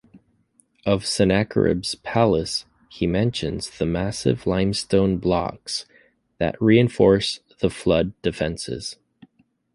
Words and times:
Of 0.83 1.05
Sennacherib's 1.05 1.93
palace, 1.93 2.65
he 2.89 3.05
mentions 3.05 3.69
the 3.69 3.85
massive 3.85 4.47
limestone 4.47 5.17
blocks 5.17 5.85
that 6.39 6.59
reinforce 6.59 7.39
the 7.59 7.69
flood 7.69 8.19
defences. 8.23 8.95